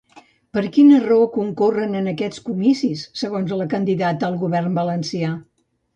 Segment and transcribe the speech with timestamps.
[0.57, 5.31] Per quina raó concorren en aquests comicis, segons la candidata al govern valencià?